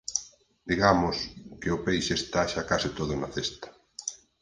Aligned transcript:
Digamos, 0.71 1.17
que 1.59 1.69
o 1.75 1.81
peixe 1.85 2.13
está 2.17 2.41
xa 2.51 2.67
case 2.69 2.89
todo 2.97 3.13
na 3.17 3.29
cesta. 3.35 3.67